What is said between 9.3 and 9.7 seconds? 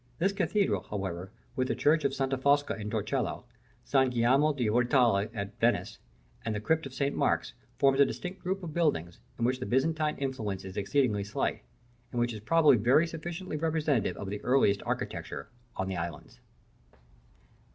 in which the